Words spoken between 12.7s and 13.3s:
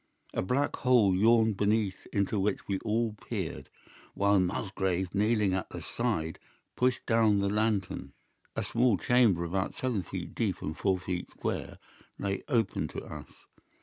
to us.